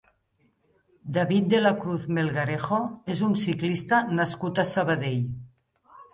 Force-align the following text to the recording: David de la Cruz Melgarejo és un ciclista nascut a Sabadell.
David 1.17 1.45
de 1.51 1.59
la 1.65 1.71
Cruz 1.83 2.07
Melgarejo 2.19 2.81
és 3.17 3.23
un 3.29 3.37
ciclista 3.43 4.01
nascut 4.23 4.65
a 4.65 4.69
Sabadell. 4.73 5.23